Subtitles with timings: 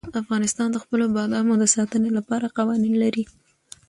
[0.21, 3.23] افغانستان د خپلو بادامو د ساتنې لپاره قوانین لري.